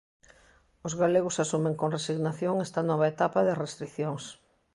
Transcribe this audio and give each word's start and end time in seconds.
Os 0.87 0.93
galegos 1.01 1.41
asumen 1.43 1.75
con 1.79 1.93
resignación 1.97 2.55
esta 2.67 2.81
nova 2.89 3.09
etapa 3.13 3.39
de 3.47 3.57
restricións. 3.63 4.23